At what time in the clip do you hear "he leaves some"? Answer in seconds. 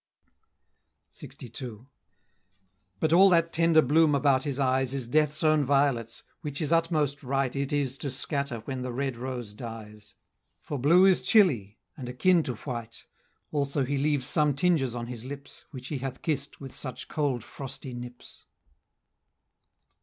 13.85-14.55